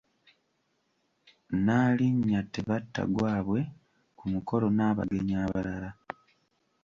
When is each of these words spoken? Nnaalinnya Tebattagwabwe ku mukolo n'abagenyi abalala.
Nnaalinnya 1.53 2.41
Tebattagwabwe 2.53 3.59
ku 4.17 4.23
mukolo 4.33 4.65
n'abagenyi 4.77 5.35
abalala. 5.45 5.89